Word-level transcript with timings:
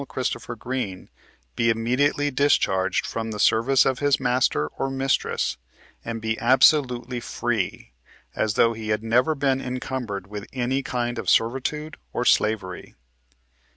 Christopher 0.09 0.55
Green, 0.55 1.11
be 1.55 1.71
imme 1.71 1.95
diately 1.95 2.33
discharged 2.33 3.05
from 3.05 3.29
the 3.29 3.37
service 3.39 3.85
of 3.85 3.99
his 3.99 4.19
master 4.19 4.65
or 4.69 4.89
mistress, 4.89 5.57
and 6.03 6.19
be 6.19 6.39
absolutely 6.39 7.19
FREE, 7.19 7.91
as 8.35 8.55
though 8.55 8.73
he 8.73 8.89
had 8.89 9.03
never 9.03 9.35
been 9.35 9.61
incumbered 9.61 10.25
with 10.25 10.47
any 10.53 10.81
kind 10.81 11.19
of 11.19 11.29
servitude 11.29 11.97
or 12.13 12.25
slavery." 12.25 12.95